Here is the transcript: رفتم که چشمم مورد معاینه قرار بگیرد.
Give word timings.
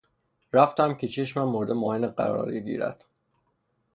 رفتم 0.53 0.93
که 0.93 1.07
چشمم 1.07 1.43
مورد 1.43 1.71
معاینه 1.71 2.07
قرار 2.07 2.45
بگیرد. 2.45 3.05